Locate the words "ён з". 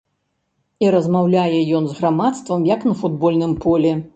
1.81-1.99